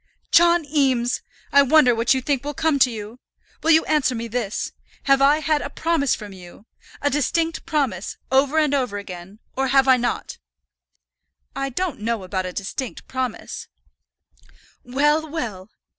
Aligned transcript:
"John 0.31 0.65
Eames, 0.65 1.21
I 1.51 1.61
wonder 1.61 1.93
what 1.93 2.15
you 2.15 2.21
think 2.23 2.43
will 2.43 2.55
come 2.55 2.79
to 2.79 2.89
you! 2.89 3.19
Will 3.61 3.69
you 3.69 3.85
answer 3.85 4.15
me 4.15 4.27
this; 4.27 4.71
have 5.03 5.21
I 5.21 5.41
had 5.41 5.61
a 5.61 5.69
promise 5.69 6.15
from 6.15 6.33
you, 6.33 6.65
a 7.03 7.11
distinct 7.11 7.67
promise, 7.67 8.17
over 8.31 8.57
and 8.57 8.73
over 8.73 8.97
again, 8.97 9.37
or 9.55 9.67
have 9.67 9.87
I 9.87 9.97
not?" 9.97 10.39
"I 11.55 11.69
don't 11.69 11.99
know 11.99 12.23
about 12.23 12.47
a 12.47 12.51
distinct 12.51 13.07
promise" 13.07 13.67
"Well, 14.97 15.29
well! 15.29 15.69